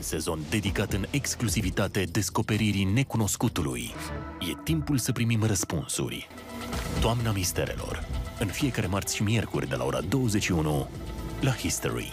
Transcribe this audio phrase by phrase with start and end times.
[0.00, 3.90] Un sezon dedicat în exclusivitate descoperirii necunoscutului.
[4.50, 6.28] E timpul să primim răspunsuri.
[7.00, 8.04] Toamna Misterelor.
[8.38, 10.88] În fiecare marți și miercuri de la ora 21
[11.40, 12.12] la History.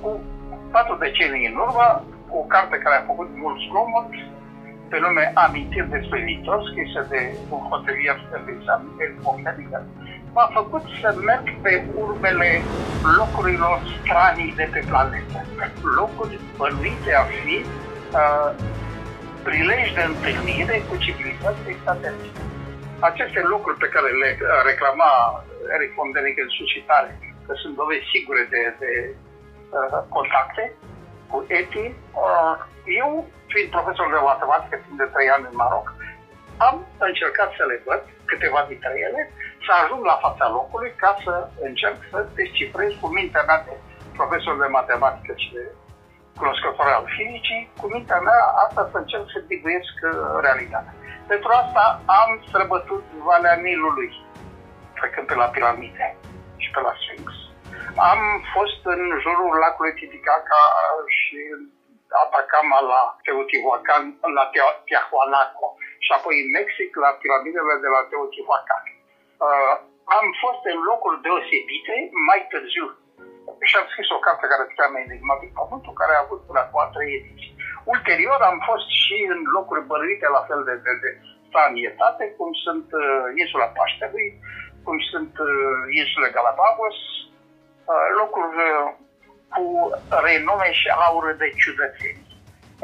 [0.00, 0.20] Cu
[0.70, 4.08] patru decenii în urmă, o carte care a făcut mult zgomot,
[4.90, 7.20] pe nume Amintiri despre viitor, scrisă de
[7.54, 8.80] un hotelier televizion,
[9.56, 9.84] Miguel
[10.34, 11.72] m-a făcut să merg pe
[12.04, 12.50] urmele
[13.18, 15.38] locurilor stranii de pe planetă.
[15.98, 18.50] Locuri bănuite a fi uh,
[19.46, 22.42] prilej de întâlnire cu civilizații extraterrestre.
[23.10, 24.30] Aceste lucruri pe care le
[24.70, 25.10] reclama
[25.74, 27.12] Eric von Däniken suscitare,
[27.46, 28.92] că sunt dovezi sigure de, de
[29.76, 30.64] uh, contacte
[31.30, 31.86] cu ETI,
[32.24, 32.54] uh,
[33.02, 33.08] eu
[33.52, 35.86] fiind profesor de matematică timp de 3 ani în Maroc,
[36.66, 36.76] am
[37.08, 39.20] încercat să le văd, câteva dintre ele,
[39.66, 41.34] să ajung la fața locului ca să
[41.68, 43.74] încerc să descifrez cu mintea mea de
[44.18, 45.64] profesor de matematică și de
[46.40, 50.12] cunoscător al fizicii, cu mintea mea asta să încerc să biguiesc uh,
[50.44, 50.94] realitatea.
[51.32, 51.84] Pentru asta
[52.20, 54.10] am străbătut Valea Nilului,
[54.98, 56.06] trecând pe la piramide
[56.62, 57.28] și pe la Sphinx.
[58.10, 58.20] Am
[58.54, 60.60] fost în jurul lacului Titicaca
[61.28, 61.38] și
[62.24, 64.04] Atacama la Teotihuacan,
[64.38, 64.44] la
[64.86, 65.68] Tiahuanaco
[66.04, 68.84] și apoi în Mexic la piramidele de la Teotihuacan.
[69.46, 69.74] Uh,
[70.18, 71.94] am fost în locuri deosebite
[72.28, 72.86] mai târziu
[73.68, 76.82] și am scris o carte care se cheamă Enigmatic Pământul, care a avut până acum
[76.94, 77.54] trei ediții.
[77.94, 81.10] Ulterior am fost și în locuri bărâite la fel de, de, de
[81.48, 83.04] stanietate, cum sunt uh,
[83.42, 84.28] insula Paștelui,
[84.84, 86.98] cum sunt uh, insule Galapagos,
[87.90, 88.86] uh, locuri uh,
[89.54, 89.64] cu
[90.26, 92.34] renume și aură de ciudățenie.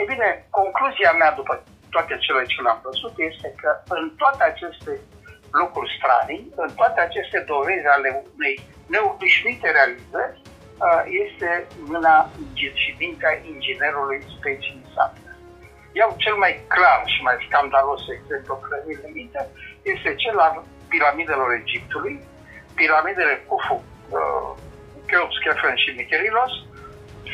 [0.00, 1.54] E bine, concluzia mea după
[1.94, 4.92] toate cele ce le-am văzut este că în toate aceste
[5.60, 8.54] lucruri stranii, în toate aceste dovezi ale unei
[8.92, 10.40] neobișnuite realizări,
[11.24, 12.30] este mâna
[12.82, 15.38] și mintea inginerului speciei Sapiens.
[15.92, 19.40] Iau cel mai clar și mai scandalos exemplu care mi minte
[19.82, 20.54] este cel al
[20.88, 22.14] piramidelor Egiptului,
[22.74, 23.84] piramidele Khufu,
[25.14, 26.52] Cheops, Kefren și Michelilos,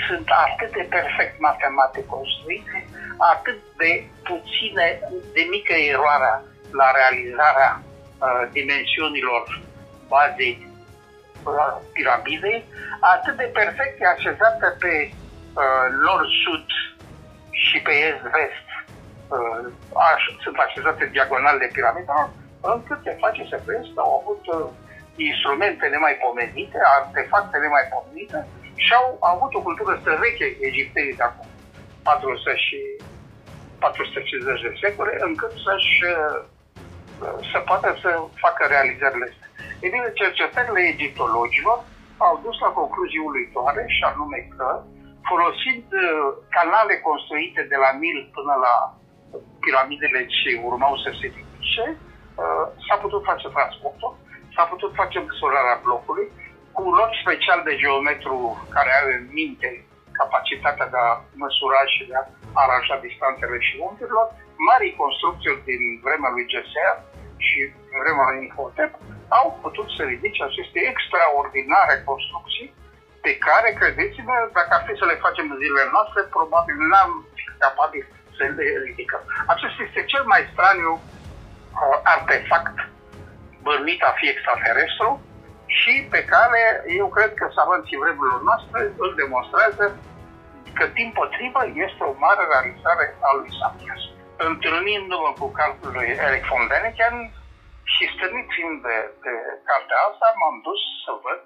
[0.06, 2.76] sunt atât de perfect matematic construite,
[3.32, 3.92] atât de
[4.28, 4.86] puține,
[5.36, 6.32] de mică eroare
[6.80, 9.42] la realizarea uh, dimensiunilor
[10.08, 10.56] bazei
[11.44, 12.64] uh, piramidei,
[13.14, 16.66] atât de perfect așezată pe uh, nord-sud
[17.50, 18.68] și pe est-vest,
[19.34, 19.64] uh,
[20.10, 22.30] aș, sunt așezate diagonal de piramidelor,
[22.60, 24.70] încât se face să vezi că au avut uh,
[25.28, 28.38] instrumente nemaipomenite, artefacte nemaipomenite
[28.84, 31.48] și au, au avut o cultură străveche egiptenii de acum
[32.02, 32.78] 400 și
[33.78, 36.38] 450 de secole, încât să-și uh,
[37.52, 38.10] să poată să
[38.44, 39.48] facă realizările astea.
[39.84, 41.78] E bine, cercetările egiptologilor
[42.28, 44.68] au dus la concluzii uluitoare și anume că
[45.30, 46.04] folosind uh,
[46.56, 48.74] canale construite de la Nil până la
[49.62, 54.12] piramidele ce urmau să se ridice, uh, s-a putut face transportul,
[54.54, 56.26] s-a putut face măsurarea blocului,
[56.74, 58.36] cu un loc special de geometru
[58.76, 59.70] care are în minte
[60.20, 61.10] capacitatea de a
[61.44, 62.28] măsura și de a
[62.62, 64.26] aranja distanțele și unghiurilor,
[64.68, 66.92] mari construcții din vremea lui Gesea
[67.46, 67.60] și
[68.02, 68.92] vremea lui Imhotep
[69.40, 72.68] au putut să ridice aceste extraordinare construcții
[73.24, 77.44] pe care, credeți-mă, dacă ar fi să le facem în zilele noastre, probabil n-am fi
[77.64, 78.04] capabil
[78.36, 79.22] să le ridicăm.
[79.52, 82.76] Acesta este cel mai straniu uh, artefact
[83.70, 85.08] bănuit a fi extraterestru
[85.78, 86.62] și pe care
[87.00, 89.84] eu cred că savanții vremurilor noastre îl demonstrează
[90.78, 94.02] că, din potrivă, este o mare realizare a lui Sapiens.
[94.48, 97.16] Întâlnindu-mă cu cartul lui Eric von Däniken
[97.92, 99.34] și stănit fiind de, de
[99.68, 101.42] cartea asta, m-am dus să văd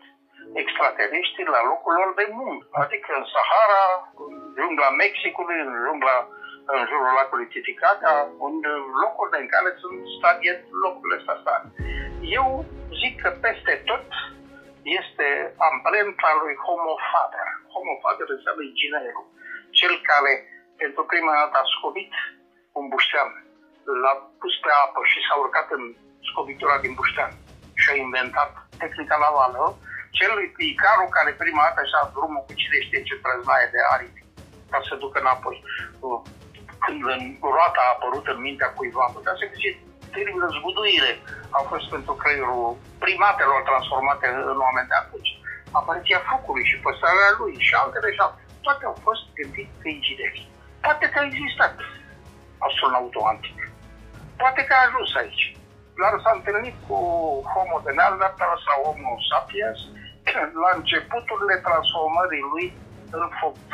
[0.62, 3.84] extraterestri la locul lor de muncă, adică în Sahara,
[4.24, 6.16] în jungla Mexicului, în jungla
[6.72, 8.12] în jurul lacului Titicaca,
[8.46, 8.54] în
[9.02, 11.58] locurile în care sunt stadiet locurile astea
[12.24, 12.64] Eu
[13.00, 14.06] zic că peste tot
[15.00, 15.28] este
[15.71, 17.48] amprenta lui Homo Faber.
[17.74, 19.26] Homo Faber înseamnă inginerul,
[19.78, 20.32] cel care
[20.80, 22.12] pentru prima dată a scobit
[22.78, 23.30] un buștean,
[24.03, 25.84] l-a pus pe apă și s-a urcat în
[26.28, 27.32] scobitura din buștean
[27.80, 28.50] și a inventat
[28.80, 29.65] tehnica navală,
[30.18, 34.27] celui Icarul care prima dată și-a drumul cu cine știe ce trăznaie de aripi
[34.72, 35.59] ca să ducă înapoi.
[36.84, 37.22] Când în
[37.54, 39.70] roata a apărut în mintea cuiva, putea să găsi
[40.15, 41.13] teribilă zguduire
[41.57, 45.33] au fost pentru creierul primatelor transformate în oameni de atunci.
[45.78, 48.47] Apariția focului și păstrarea lui și altele și altele.
[48.66, 50.41] Toate au fost gândite de ingineri.
[50.84, 51.75] Poate că a existat
[52.66, 53.59] astronautul antic.
[54.43, 55.45] Poate că a ajuns aici.
[56.01, 56.97] Dar s-a întâlnit cu
[57.53, 59.78] Homo de Neanderthal sau Homo sapiens
[60.63, 62.66] la începuturile transformării lui
[63.21, 63.27] în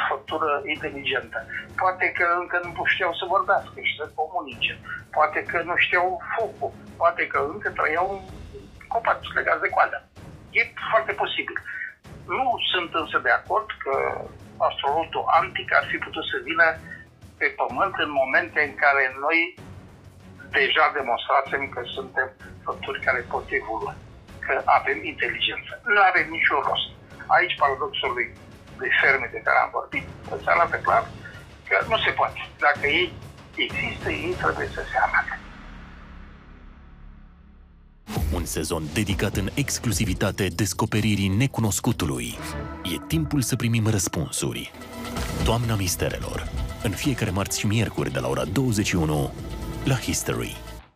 [0.09, 1.39] făptură inteligentă.
[1.83, 4.73] Poate că încă nu știau să vorbească și să comunice.
[5.17, 6.07] Poate că nu știau
[6.37, 6.73] focul.
[6.97, 8.09] Poate că încă trăiau
[8.93, 9.99] copaci legați de coadă.
[10.59, 11.57] E foarte posibil.
[12.37, 13.95] Nu sunt însă de acord că
[14.69, 16.67] astronautul antic ar fi putut să vină
[17.39, 19.39] pe Pământ în momente în care noi
[20.59, 22.29] deja demonstrasem că suntem
[22.65, 23.95] făpturi care pot evolua,
[24.47, 25.73] că avem inteligență.
[25.93, 26.89] Nu are niciun rost.
[27.37, 28.27] Aici paradoxul lui
[28.83, 31.05] de ferme de care am vorbit îți arată clar
[31.69, 32.41] că nu se poate.
[32.67, 33.13] Dacă ei
[33.55, 35.35] există, ei trebuie să se arate.
[38.35, 42.39] Un sezon dedicat în exclusivitate descoperirii necunoscutului.
[42.93, 44.73] E timpul să primim răspunsuri.
[45.45, 46.49] Toamna Misterelor.
[46.83, 49.33] În fiecare marți și miercuri de la ora 21
[49.85, 50.57] la History.